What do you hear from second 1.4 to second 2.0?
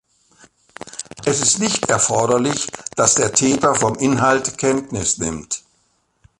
ist nicht